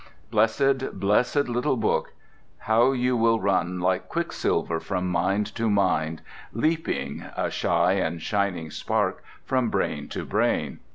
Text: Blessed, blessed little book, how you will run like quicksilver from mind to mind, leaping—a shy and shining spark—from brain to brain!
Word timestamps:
Blessed, 0.31 0.99
blessed 0.99 1.47
little 1.47 1.77
book, 1.77 2.13
how 2.57 2.91
you 2.91 3.15
will 3.15 3.39
run 3.39 3.79
like 3.79 4.09
quicksilver 4.09 4.79
from 4.79 5.07
mind 5.07 5.45
to 5.53 5.69
mind, 5.69 6.23
leaping—a 6.53 7.51
shy 7.51 7.91
and 7.91 8.19
shining 8.19 8.71
spark—from 8.71 9.69
brain 9.69 10.07
to 10.09 10.25
brain! 10.25 10.79